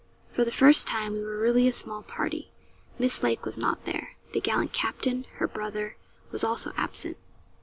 [0.31, 2.51] For the first time we were really a small party.
[2.97, 4.15] Miss Lake was not there.
[4.33, 5.95] The gallant captain, her brother,
[6.31, 7.17] was also absent.